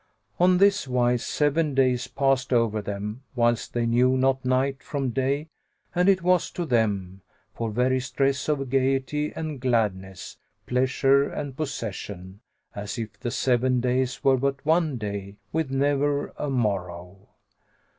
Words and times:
On 0.39 0.57
this 0.57 0.87
wise 0.87 1.23
seven 1.23 1.75
days 1.75 2.07
passed 2.07 2.51
over 2.51 2.81
them 2.81 3.21
whilst 3.35 3.73
they 3.75 3.85
knew 3.85 4.17
not 4.17 4.43
night 4.43 4.81
from 4.81 5.11
day 5.11 5.47
and 5.93 6.09
it 6.09 6.23
was 6.23 6.49
to 6.53 6.65
them, 6.65 7.21
for 7.53 7.69
very 7.69 7.99
stress 7.99 8.49
of 8.49 8.71
gaiety 8.71 9.31
and 9.35 9.59
gladness, 9.61 10.37
pleasure 10.65 11.29
and 11.29 11.55
possession, 11.55 12.39
as 12.73 12.97
if 12.97 13.19
the 13.19 13.29
seven 13.29 13.79
days 13.79 14.23
were 14.23 14.37
but 14.37 14.65
one 14.65 14.97
day 14.97 15.35
with 15.53 15.69
ne'er 15.69 16.33
a 16.35 16.49
morrow. 16.49 17.27